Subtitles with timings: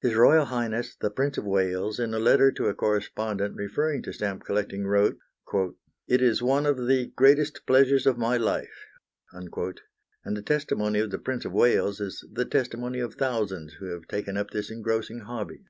[0.00, 4.12] His Royal Highness the Prince of Wales, in a letter to a correspondent, referring to
[4.12, 5.18] stamp collecting, wrote:
[6.06, 8.86] "It is one of the greatest pleasures of my life";
[9.32, 9.52] and
[10.36, 14.36] the testimony of the Prince of Wales is the testimony of thousands who have taken
[14.36, 15.64] up this engrossing hobby.